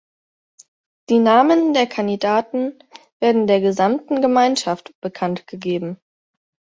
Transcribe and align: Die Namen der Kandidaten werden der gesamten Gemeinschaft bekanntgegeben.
Die 1.09 1.19
Namen 1.19 1.75
der 1.75 1.85
Kandidaten 1.85 2.73
werden 3.19 3.45
der 3.45 3.61
gesamten 3.61 4.19
Gemeinschaft 4.19 4.99
bekanntgegeben. 4.99 5.99